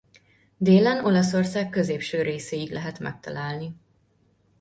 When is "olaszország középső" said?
1.05-2.21